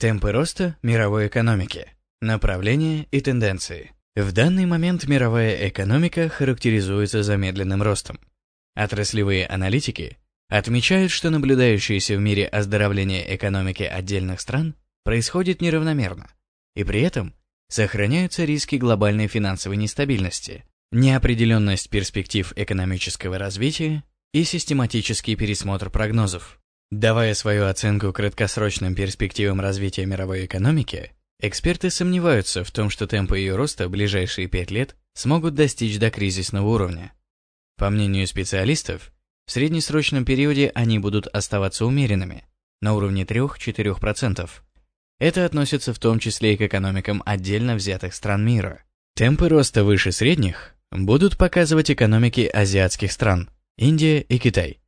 [0.00, 1.88] Темпы роста мировой экономики.
[2.20, 3.90] Направления и тенденции.
[4.14, 8.20] В данный момент мировая экономика характеризуется замедленным ростом.
[8.76, 10.16] Отраслевые аналитики
[10.48, 16.30] отмечают, что наблюдающееся в мире оздоровление экономики отдельных стран происходит неравномерно,
[16.76, 17.34] и при этом
[17.68, 26.57] сохраняются риски глобальной финансовой нестабильности, неопределенность перспектив экономического развития и систематический пересмотр прогнозов.
[26.90, 33.56] Давая свою оценку краткосрочным перспективам развития мировой экономики, эксперты сомневаются в том, что темпы ее
[33.56, 37.12] роста в ближайшие пять лет смогут достичь до кризисного уровня.
[37.76, 39.12] По мнению специалистов,
[39.44, 42.44] в среднесрочном периоде они будут оставаться умеренными,
[42.80, 44.48] на уровне 3-4%.
[45.20, 48.82] Это относится в том числе и к экономикам отдельно взятых стран мира.
[49.14, 54.80] Темпы роста выше средних будут показывать экономики азиатских стран, Индия и Китай.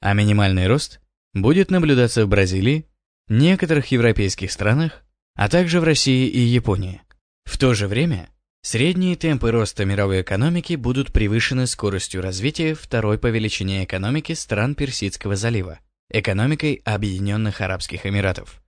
[0.00, 1.00] А минимальный рост
[1.42, 2.86] будет наблюдаться в Бразилии,
[3.28, 5.04] некоторых европейских странах,
[5.34, 7.02] а также в России и Японии.
[7.44, 8.28] В то же время
[8.68, 15.36] Средние темпы роста мировой экономики будут превышены скоростью развития второй по величине экономики стран Персидского
[15.36, 15.78] залива,
[16.10, 18.60] экономикой Объединенных Арабских Эмиратов,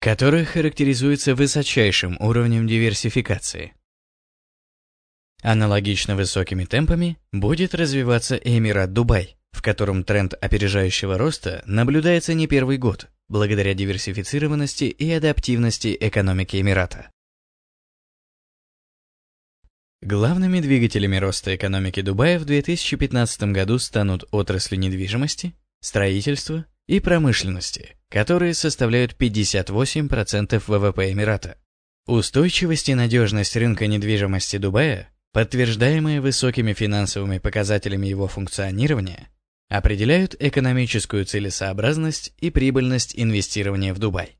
[0.00, 3.74] которая характеризуется высочайшим уровнем диверсификации.
[5.40, 12.76] Аналогично высокими темпами будет развиваться Эмират Дубай, в котором тренд опережающего роста наблюдается не первый
[12.76, 17.10] год, благодаря диверсифицированности и адаптивности экономики Эмирата.
[20.02, 28.52] Главными двигателями роста экономики Дубая в 2015 году станут отрасли недвижимости, строительства и промышленности, которые
[28.54, 31.56] составляют 58% ВВП Эмирата.
[32.06, 39.30] Устойчивость и надежность рынка недвижимости Дубая, подтверждаемые высокими финансовыми показателями его функционирования,
[39.68, 44.36] определяют экономическую целесообразность и прибыльность инвестирования в Дубай.